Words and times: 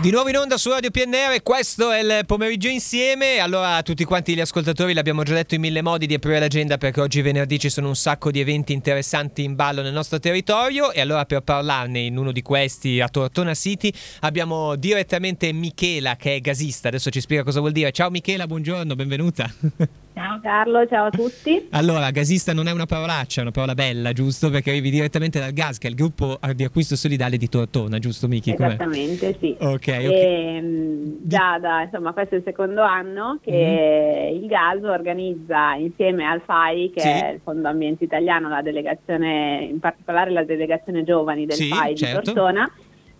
Di 0.00 0.12
nuovo 0.12 0.28
in 0.28 0.36
onda 0.36 0.56
su 0.58 0.70
Radio 0.70 0.92
PNR, 0.92 1.42
questo 1.42 1.90
è 1.90 1.98
il 1.98 2.24
pomeriggio 2.24 2.68
insieme. 2.68 3.38
Allora, 3.38 3.82
tutti 3.82 4.04
quanti 4.04 4.32
gli 4.32 4.40
ascoltatori 4.40 4.94
l'abbiamo 4.94 5.24
già 5.24 5.34
detto 5.34 5.56
in 5.56 5.60
mille 5.60 5.82
modi 5.82 6.06
di 6.06 6.14
aprire 6.14 6.38
l'agenda 6.38 6.78
perché 6.78 7.00
oggi 7.00 7.20
venerdì 7.20 7.58
ci 7.58 7.68
sono 7.68 7.88
un 7.88 7.96
sacco 7.96 8.30
di 8.30 8.38
eventi 8.38 8.72
interessanti 8.72 9.42
in 9.42 9.56
ballo 9.56 9.82
nel 9.82 9.92
nostro 9.92 10.20
territorio. 10.20 10.92
E 10.92 11.00
allora, 11.00 11.24
per 11.24 11.40
parlarne 11.40 11.98
in 11.98 12.16
uno 12.16 12.30
di 12.30 12.42
questi 12.42 13.00
a 13.00 13.08
Tortona 13.08 13.54
City, 13.54 13.92
abbiamo 14.20 14.76
direttamente 14.76 15.52
Michela 15.52 16.14
che 16.14 16.36
è 16.36 16.40
gasista. 16.40 16.86
Adesso 16.86 17.10
ci 17.10 17.20
spiega 17.20 17.42
cosa 17.42 17.58
vuol 17.58 17.72
dire. 17.72 17.90
Ciao 17.90 18.08
Michela, 18.08 18.46
buongiorno, 18.46 18.94
benvenuta. 18.94 19.52
Ciao 20.18 20.40
Carlo, 20.40 20.84
ciao 20.88 21.04
a 21.06 21.10
tutti. 21.10 21.68
Allora, 21.70 22.10
gasista 22.10 22.52
non 22.52 22.66
è 22.66 22.72
una 22.72 22.86
parolaccia, 22.86 23.38
è 23.38 23.42
una 23.42 23.52
parola 23.52 23.74
bella, 23.74 24.12
giusto? 24.12 24.50
Perché 24.50 24.70
arrivi 24.70 24.90
direttamente 24.90 25.38
dal 25.38 25.52
Gas, 25.52 25.78
che 25.78 25.86
è 25.86 25.90
il 25.90 25.94
gruppo 25.94 26.40
di 26.56 26.64
acquisto 26.64 26.96
solidale 26.96 27.36
di 27.36 27.48
Tortona, 27.48 28.00
giusto 28.00 28.26
Michi? 28.26 28.52
Esattamente, 28.52 29.36
sì. 29.38 29.54
Ok. 29.60 29.86
E, 29.86 30.56
ehm, 30.56 31.18
già 31.22 31.60
da, 31.60 31.82
insomma, 31.82 32.12
questo 32.12 32.34
è 32.34 32.38
il 32.38 32.44
secondo 32.44 32.82
anno 32.82 33.38
che 33.40 34.32
mm. 34.32 34.42
il 34.42 34.48
Gas 34.48 34.82
organizza 34.82 35.74
insieme 35.74 36.24
al 36.26 36.42
FAI, 36.44 36.90
che 36.92 37.00
sì. 37.00 37.08
è 37.08 37.30
il 37.34 37.40
Fondo 37.44 37.68
Ambiente 37.68 38.02
Italiano, 38.02 38.48
la 38.48 38.60
delegazione, 38.60 39.68
in 39.70 39.78
particolare 39.78 40.32
la 40.32 40.42
delegazione 40.42 41.04
giovani 41.04 41.46
del 41.46 41.56
sì, 41.56 41.68
FAI 41.68 41.94
certo. 41.94 42.18
di 42.18 42.24
Tortona, 42.24 42.68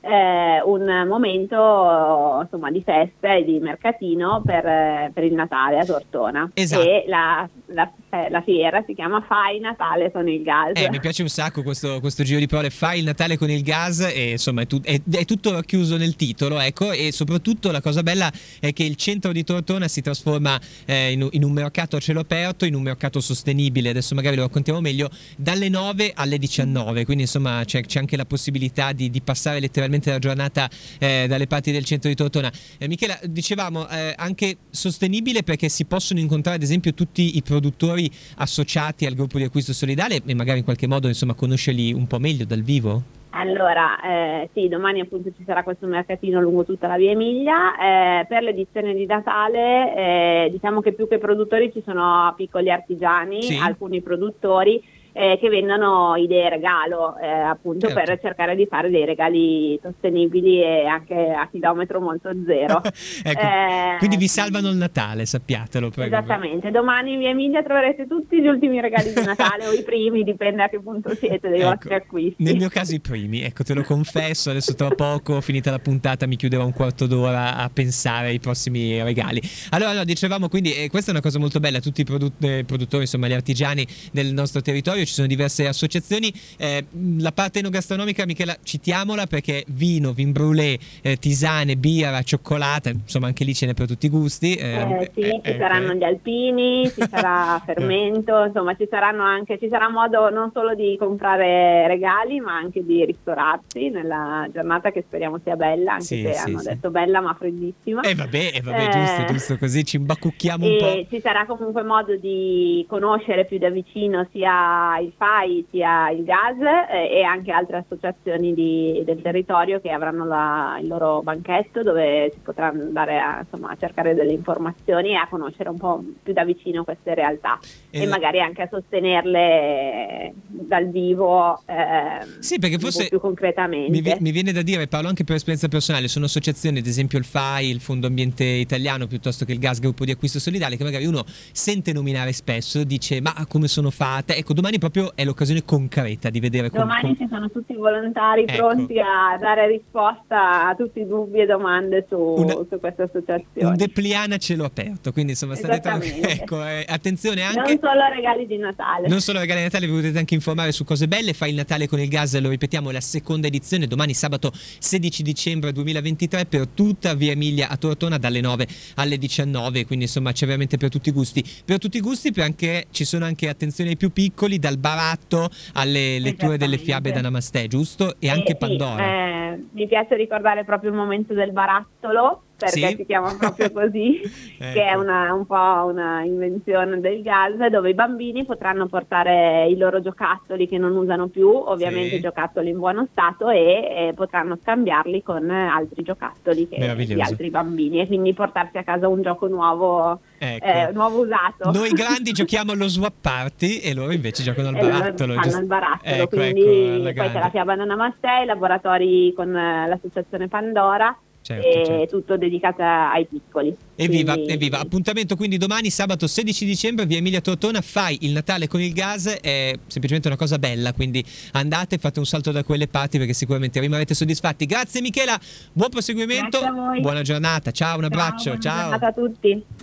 eh, 0.08 0.62
un 0.64 1.06
momento 1.06 2.40
insomma, 2.42 2.70
di 2.70 2.82
festa 2.82 3.34
e 3.34 3.44
di 3.44 3.58
mercatino 3.58 4.42
per, 4.44 5.10
per 5.12 5.24
il 5.24 5.34
Natale 5.34 5.78
a 5.78 5.84
Tortona. 5.84 6.50
Esatto. 6.54 6.82
E 6.82 7.04
la, 7.06 7.48
la, 7.68 7.90
eh, 8.10 8.30
la, 8.30 8.42
fiera 8.42 8.82
si 8.86 8.94
chiama 8.94 9.22
Fai 9.26 9.58
Natale 9.60 10.10
con 10.10 10.28
il 10.28 10.42
gas. 10.42 10.72
Eh, 10.74 10.88
mi 10.90 11.00
piace 11.00 11.22
un 11.22 11.28
sacco 11.28 11.62
questo, 11.62 12.00
questo, 12.00 12.22
giro 12.22 12.38
di 12.38 12.46
parole, 12.46 12.70
Fai 12.70 12.98
il 12.98 13.04
Natale 13.04 13.36
con 13.36 13.50
il 13.50 13.62
gas 13.62 14.00
e 14.00 14.30
insomma 14.32 14.62
è, 14.62 14.66
tu, 14.66 14.80
è, 14.80 15.00
è, 15.10 15.24
tutto 15.24 15.52
racchiuso 15.52 15.96
nel 15.96 16.16
titolo, 16.16 16.58
ecco, 16.58 16.92
e 16.92 17.12
soprattutto 17.12 17.70
la 17.70 17.80
cosa 17.80 18.02
bella 18.02 18.30
è 18.60 18.72
che 18.72 18.84
il 18.84 18.96
centro 18.96 19.32
di 19.32 19.44
Tortona 19.44 19.88
si 19.88 20.00
trasforma 20.00 20.58
eh, 20.86 21.12
in, 21.12 21.26
in, 21.32 21.44
un 21.44 21.52
mercato 21.52 21.96
a 21.96 22.00
cielo 22.00 22.20
aperto, 22.20 22.64
in 22.64 22.74
un 22.74 22.82
mercato 22.82 23.20
sostenibile, 23.20 23.90
adesso 23.90 24.14
magari 24.14 24.36
lo 24.36 24.42
raccontiamo 24.42 24.80
meglio, 24.80 25.10
dalle 25.36 25.68
9 25.68 26.12
alle 26.14 26.38
19, 26.38 27.04
quindi 27.04 27.24
insomma 27.24 27.62
c'è, 27.64 27.82
c'è 27.82 27.98
anche 27.98 28.16
la 28.16 28.26
possibilità 28.26 28.92
di, 28.92 29.10
di 29.10 29.20
passare 29.20 29.60
letteralmente 29.60 30.10
la 30.10 30.18
giornata 30.18 30.68
eh, 30.98 31.26
dalle 31.28 31.46
parti 31.46 31.72
del 31.72 31.84
centro 31.84 32.08
di 32.08 32.14
Tortona. 32.14 32.50
Eh, 32.78 32.88
Michela, 32.88 33.18
dicevamo 33.24 33.86
anche 33.88 34.56
sostenibile 34.70 35.42
perché 35.42 35.68
si 35.68 35.84
possono 35.84 36.20
incontrare 36.20 36.56
ad 36.56 36.62
esempio 36.62 36.94
tutti 36.94 37.36
i 37.36 37.42
produttori 37.58 38.10
associati 38.36 39.04
al 39.04 39.14
gruppo 39.14 39.38
di 39.38 39.44
acquisto 39.44 39.72
solidale 39.72 40.20
e 40.24 40.34
magari 40.34 40.58
in 40.58 40.64
qualche 40.64 40.86
modo 40.86 41.08
insomma 41.08 41.34
conoscerli 41.34 41.92
un 41.92 42.06
po' 42.06 42.18
meglio 42.18 42.44
dal 42.44 42.62
vivo? 42.62 43.16
Allora, 43.30 44.00
eh, 44.00 44.48
sì, 44.54 44.68
domani 44.68 45.00
appunto 45.00 45.30
ci 45.36 45.44
sarà 45.44 45.62
questo 45.62 45.86
mercatino 45.86 46.40
lungo 46.40 46.64
tutta 46.64 46.86
la 46.86 46.96
via 46.96 47.10
Emilia. 47.10 47.76
Eh, 47.76 48.26
per 48.26 48.42
l'edizione 48.42 48.94
di 48.94 49.04
Natale 49.04 49.94
eh, 49.94 50.48
diciamo 50.50 50.80
che 50.80 50.92
più 50.92 51.06
che 51.06 51.18
produttori 51.18 51.70
ci 51.72 51.82
sono 51.84 52.32
piccoli 52.36 52.70
artigiani, 52.70 53.42
sì. 53.42 53.56
alcuni 53.56 54.00
produttori 54.00 54.82
eh, 55.18 55.36
che 55.40 55.48
vendono 55.48 56.14
idee 56.14 56.48
regalo 56.48 57.18
eh, 57.18 57.26
appunto 57.26 57.88
certo. 57.88 58.04
per 58.04 58.20
cercare 58.20 58.54
di 58.54 58.66
fare 58.66 58.88
dei 58.88 59.04
regali 59.04 59.76
sostenibili 59.82 60.62
e 60.62 60.86
anche 60.86 61.32
a 61.32 61.48
chilometro 61.50 62.00
molto 62.00 62.30
zero. 62.46 62.80
ecco, 63.24 63.40
eh, 63.40 63.96
quindi 63.98 64.16
vi 64.16 64.28
salvano 64.28 64.68
il 64.68 64.76
Natale, 64.76 65.26
sappiatelo. 65.26 65.90
Prego. 65.90 66.14
Esattamente, 66.14 66.70
domani 66.70 67.14
in 67.14 67.18
via 67.18 67.30
Emilia 67.30 67.64
troverete 67.64 68.06
tutti 68.06 68.40
gli 68.40 68.46
ultimi 68.46 68.80
regali 68.80 69.12
di 69.12 69.24
Natale 69.24 69.66
o 69.66 69.72
i 69.72 69.82
primi, 69.82 70.22
dipende 70.22 70.62
a 70.62 70.68
che 70.68 70.78
punto 70.78 71.12
siete 71.16 71.48
dei 71.48 71.62
ecco, 71.62 71.70
vostri 71.70 71.94
acquisti. 71.94 72.42
Nel 72.44 72.56
mio 72.56 72.68
caso 72.68 72.94
i 72.94 73.00
primi, 73.00 73.42
ecco 73.42 73.64
te 73.64 73.74
lo 73.74 73.82
confesso, 73.82 74.50
adesso 74.50 74.76
tra 74.76 74.90
poco, 74.90 75.40
finita 75.40 75.72
la 75.72 75.80
puntata, 75.80 76.28
mi 76.28 76.36
chiuderò 76.36 76.64
un 76.64 76.72
quarto 76.72 77.08
d'ora 77.08 77.56
a 77.56 77.68
pensare 77.70 78.28
ai 78.28 78.38
prossimi 78.38 79.02
regali. 79.02 79.42
Allora, 79.70 79.94
no, 79.94 80.04
dicevamo 80.04 80.48
quindi, 80.48 80.74
eh, 80.74 80.88
questa 80.88 81.10
è 81.10 81.12
una 81.12 81.22
cosa 81.22 81.40
molto 81.40 81.58
bella, 81.58 81.80
tutti 81.80 82.02
i 82.02 82.04
produ- 82.04 82.40
eh, 82.44 82.62
produttori, 82.64 83.02
insomma 83.02 83.26
gli 83.26 83.32
artigiani 83.32 83.84
del 84.12 84.32
nostro 84.32 84.60
territorio 84.60 85.06
ci 85.08 85.14
sono 85.14 85.26
diverse 85.26 85.66
associazioni. 85.66 86.32
Eh, 86.56 86.84
la 87.18 87.32
parte 87.32 87.58
enogastronomica, 87.60 88.26
Michela, 88.26 88.56
citiamola 88.62 89.26
perché 89.26 89.64
vino, 89.68 90.12
vin 90.12 90.30
brûlé, 90.30 90.78
eh, 91.02 91.16
tisane, 91.16 91.76
birra, 91.76 92.22
cioccolata, 92.22 92.90
insomma 92.90 93.26
anche 93.26 93.44
lì 93.44 93.54
ce 93.54 93.66
n'è 93.66 93.74
per 93.74 93.86
tutti 93.86 94.06
i 94.06 94.10
gusti. 94.10 94.54
Eh, 94.54 94.80
eh 94.80 95.10
sì, 95.14 95.22
ci 95.42 95.50
eh, 95.50 95.56
saranno 95.58 95.94
gli 95.94 96.04
alpini, 96.04 96.88
ci 96.88 97.02
sarà 97.08 97.60
fermento, 97.64 98.44
insomma 98.44 98.76
ci 98.76 98.86
saranno 98.88 99.22
anche, 99.22 99.58
ci 99.58 99.68
sarà 99.68 99.88
modo 99.88 100.28
non 100.30 100.50
solo 100.52 100.74
di 100.74 100.96
comprare 100.98 101.86
regali 101.88 102.40
ma 102.40 102.56
anche 102.56 102.84
di 102.84 103.04
ristorarsi 103.04 103.88
nella 103.88 104.46
giornata 104.52 104.90
che 104.90 105.04
speriamo 105.06 105.40
sia 105.42 105.56
bella, 105.56 105.92
anche 105.92 106.04
sì, 106.04 106.22
se 106.22 106.34
sì, 106.34 106.48
hanno 106.48 106.58
sì. 106.58 106.68
detto 106.68 106.90
bella 106.90 107.20
ma 107.20 107.34
freddissima. 107.34 108.02
E 108.02 108.10
eh, 108.10 108.14
vabbè, 108.14 108.50
eh, 108.54 108.60
vabbè 108.62 108.88
giusto, 108.90 109.32
giusto, 109.32 109.58
così 109.58 109.84
ci 109.84 109.96
imbacucchiamo 109.96 110.66
un 110.66 110.76
po'. 110.78 111.06
Ci 111.08 111.20
sarà 111.20 111.46
comunque 111.46 111.82
modo 111.82 112.16
di 112.16 112.84
conoscere 112.88 113.46
più 113.46 113.58
da 113.58 113.70
vicino 113.70 114.26
sia 114.32 114.97
il 114.98 115.12
FAI 115.16 115.66
sia 115.70 116.10
il 116.10 116.24
gas 116.24 116.56
eh, 116.90 117.18
e 117.18 117.22
anche 117.22 117.50
altre 117.52 117.78
associazioni 117.78 118.54
di, 118.54 119.02
del 119.04 119.20
territorio 119.22 119.80
che 119.80 119.90
avranno 119.90 120.24
la, 120.24 120.78
il 120.80 120.88
loro 120.88 121.22
banchetto 121.22 121.82
dove 121.82 122.30
si 122.32 122.40
potrà 122.42 122.68
andare 122.68 123.18
a, 123.18 123.40
insomma, 123.40 123.70
a, 123.70 123.76
cercare 123.76 124.14
delle 124.14 124.32
informazioni 124.32 125.10
e 125.10 125.16
a 125.16 125.26
conoscere 125.28 125.68
un 125.68 125.78
po' 125.78 126.02
più 126.22 126.32
da 126.32 126.44
vicino 126.44 126.84
queste 126.84 127.14
realtà 127.14 127.58
e, 127.90 128.02
e 128.02 128.06
magari 128.06 128.40
anche 128.40 128.62
a 128.62 128.68
sostenerle 128.70 130.32
dal 130.46 130.88
vivo 130.90 131.62
eh, 131.66 132.26
sì, 132.40 132.58
perché 132.58 132.78
forse 132.78 133.08
più 133.08 133.20
concretamente. 133.20 133.90
Mi, 133.90 134.16
mi, 134.20 134.30
viene 134.30 134.52
da 134.52 134.62
dire, 134.62 134.86
parlo 134.86 135.08
anche 135.08 135.24
per 135.24 135.36
esperienza 135.36 135.68
personale, 135.68 136.08
sono 136.08 136.26
associazioni, 136.26 136.78
ad 136.78 136.86
esempio 136.86 137.18
il 137.18 137.24
FAI, 137.24 137.68
il 137.68 137.80
Fondo 137.80 138.06
Ambiente 138.06 138.44
Italiano, 138.44 139.06
piuttosto 139.06 139.44
che 139.44 139.52
il 139.52 139.58
Gas 139.58 139.80
Gruppo 139.80 140.04
di 140.04 140.10
Acquisto 140.10 140.38
Solidale, 140.38 140.76
che 140.76 140.84
magari 140.84 141.06
uno 141.06 141.24
sente 141.52 141.92
nominare 141.92 142.32
spesso, 142.32 142.84
dice 142.84 143.20
ma 143.20 143.34
come 143.48 143.68
sono 143.68 143.90
fatte? 143.90 144.36
Ecco, 144.36 144.52
domani 144.52 144.77
proprio 144.78 145.12
è 145.14 145.24
l'occasione 145.24 145.64
concreta 145.64 146.30
di 146.30 146.40
vedere 146.40 146.70
come... 146.70 146.82
Domani 146.82 147.16
ci 147.16 147.26
sono 147.30 147.50
tutti 147.50 147.72
i 147.72 147.76
volontari 147.76 148.44
ecco. 148.46 148.66
pronti 148.66 148.98
a 148.98 149.36
dare 149.38 149.66
risposta 149.68 150.68
a 150.68 150.74
tutti 150.74 151.00
i 151.00 151.06
dubbi 151.06 151.40
e 151.40 151.46
domande 151.46 152.06
su, 152.08 152.16
Una, 152.16 152.54
su 152.68 152.78
questa 152.78 153.04
associazione. 153.04 153.68
Un 153.68 153.76
depliana 153.76 154.36
cielo 154.38 154.64
aperto, 154.64 155.12
quindi 155.12 155.32
insomma 155.32 155.54
state 155.54 155.80
tranquilli. 155.80 156.20
Ecco, 156.20 156.64
eh, 156.64 156.84
attenzione 156.86 157.42
anche... 157.42 157.58
Non 157.58 157.78
solo 157.80 158.08
regali 158.12 158.46
di 158.46 158.56
Natale. 158.56 159.08
Non 159.08 159.20
solo 159.20 159.38
regali 159.38 159.58
di 159.58 159.64
Natale, 159.64 159.86
vi 159.86 159.92
potete 159.92 160.18
anche 160.18 160.34
informare 160.34 160.72
su 160.72 160.84
cose 160.84 161.08
belle. 161.08 161.32
Fai 161.32 161.50
il 161.50 161.56
Natale 161.56 161.88
con 161.88 162.00
il 162.00 162.08
gas, 162.08 162.38
lo 162.38 162.48
ripetiamo, 162.48 162.90
la 162.90 163.00
seconda 163.00 163.46
edizione 163.46 163.86
domani 163.86 164.14
sabato 164.14 164.52
16 164.52 165.22
dicembre 165.22 165.72
2023 165.72 166.46
per 166.46 166.68
tutta 166.68 167.14
Via 167.14 167.32
Emilia 167.32 167.68
a 167.68 167.76
Tortona 167.76 168.18
dalle 168.18 168.40
9 168.40 168.66
alle 168.96 169.18
19, 169.18 169.86
quindi 169.86 170.04
insomma 170.04 170.32
c'è 170.32 170.46
veramente 170.46 170.76
per 170.76 170.88
tutti 170.88 171.08
i 171.08 171.12
gusti. 171.12 171.44
Per 171.64 171.78
tutti 171.78 171.96
i 171.96 172.00
gusti 172.00 172.32
perché 172.32 172.86
ci 172.90 173.04
sono 173.04 173.24
anche 173.24 173.48
attenzione 173.48 173.90
ai 173.90 173.96
più 173.96 174.12
piccoli 174.12 174.58
dal 174.68 174.78
baratto 174.78 175.48
alle 175.74 176.18
letture 176.18 176.58
delle 176.58 176.76
fiabe 176.76 177.10
da 177.10 177.22
Namaste, 177.22 177.66
giusto? 177.68 178.14
E 178.18 178.28
anche 178.28 178.52
eh, 178.52 178.56
Pandora. 178.56 179.02
Sì, 179.02 179.02
eh, 179.02 179.64
mi 179.72 179.88
piace 179.88 180.14
ricordare 180.14 180.64
proprio 180.64 180.90
il 180.90 180.96
momento 180.96 181.32
del 181.32 181.52
barattolo 181.52 182.42
perché 182.58 182.88
sì? 182.88 182.96
si 182.96 183.06
chiama 183.06 183.34
proprio 183.38 183.70
così, 183.70 184.20
ecco. 184.20 184.72
che 184.74 184.84
è 184.84 184.94
una, 184.94 185.32
un 185.32 185.46
po' 185.46 185.86
una 185.86 186.22
invenzione 186.24 186.98
del 186.98 187.22
gas, 187.22 187.54
dove 187.70 187.90
i 187.90 187.94
bambini 187.94 188.44
potranno 188.44 188.88
portare 188.88 189.68
i 189.68 189.76
loro 189.76 190.02
giocattoli 190.02 190.66
che 190.66 190.76
non 190.76 190.96
usano 190.96 191.28
più, 191.28 191.48
ovviamente 191.48 192.16
sì. 192.16 192.20
giocattoli 192.20 192.70
in 192.70 192.78
buono 192.78 193.06
stato, 193.12 193.48
e, 193.48 194.08
e 194.08 194.12
potranno 194.14 194.58
scambiarli 194.60 195.22
con 195.22 195.48
altri 195.48 196.02
giocattoli 196.02 196.68
che, 196.68 196.96
di 196.96 197.22
altri 197.22 197.48
bambini 197.48 198.00
e 198.00 198.06
quindi 198.08 198.34
portarsi 198.34 198.76
a 198.78 198.82
casa 198.82 199.06
un 199.06 199.22
gioco 199.22 199.46
nuovo, 199.46 200.20
ecco. 200.36 200.64
eh, 200.66 200.90
nuovo 200.92 201.20
usato. 201.22 201.70
Noi 201.70 201.90
grandi 201.90 202.32
giochiamo 202.38 202.72
allo 202.72 202.88
swap 202.88 203.14
party 203.20 203.78
e 203.78 203.94
loro 203.94 204.10
invece 204.10 204.42
giocano 204.42 204.68
al 204.68 204.74
barattolo. 204.74 205.34
Fanno 205.34 205.42
giusto? 205.44 205.60
il 205.60 205.66
barattolo, 205.66 206.14
ecco, 206.22 206.36
quindi 206.36 207.06
ecco, 207.06 207.22
poi 207.22 207.30
c'è 207.30 207.38
la 207.38 207.50
fiaba 207.50 207.76
Namaste, 207.76 208.40
i 208.42 208.46
laboratori 208.46 209.32
con 209.32 209.52
l'associazione 209.52 210.48
Pandora 210.48 211.16
certo, 211.54 211.66
e 211.66 211.84
certo. 211.84 212.16
tutto 212.18 212.36
dedicato 212.36 212.82
ai 212.82 213.26
piccoli. 213.26 213.74
Evviva, 213.96 214.34
quindi... 214.34 214.52
evviva. 214.52 214.80
Appuntamento 214.80 215.36
quindi 215.36 215.56
domani, 215.56 215.90
sabato 215.90 216.26
16 216.26 216.64
dicembre, 216.64 217.06
via 217.06 217.18
Emilia 217.18 217.40
Tortona, 217.40 217.80
fai 217.80 218.18
il 218.22 218.32
Natale 218.32 218.68
con 218.68 218.80
il 218.80 218.92
gas, 218.92 219.26
è 219.40 219.72
semplicemente 219.86 220.28
una 220.28 220.36
cosa 220.36 220.58
bella, 220.58 220.92
quindi 220.92 221.24
andate, 221.52 221.98
fate 221.98 222.18
un 222.18 222.26
salto 222.26 222.52
da 222.52 222.62
quelle 222.64 222.86
parti 222.86 223.18
perché 223.18 223.32
sicuramente 223.32 223.80
rimarrete 223.80 224.14
soddisfatti. 224.14 224.66
Grazie 224.66 225.00
Michela, 225.00 225.38
buon 225.72 225.90
proseguimento, 225.90 226.60
buona 227.00 227.22
giornata, 227.22 227.70
ciao, 227.70 227.98
un 227.98 228.04
abbraccio, 228.04 228.58
ciao. 228.58 228.88
Buona 228.88 228.98
giornata 228.98 229.06
a 229.06 229.12
tutti. 229.12 229.76